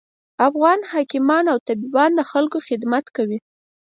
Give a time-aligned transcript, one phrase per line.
[0.47, 3.39] افغان حکیمان او طبیبان د خلکوخدمت کوي